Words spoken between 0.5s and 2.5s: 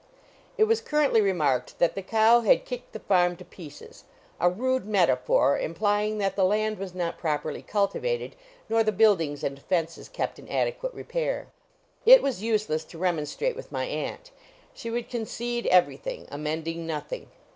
It was currently remarked that the cow